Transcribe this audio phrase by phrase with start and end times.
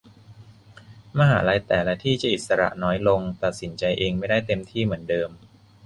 [1.19, 5.29] มหาลัยแต่ละที่จะอิสระน้อยลงตัดสินใจเองไม่ได้เต็มที่เหมือนเดิม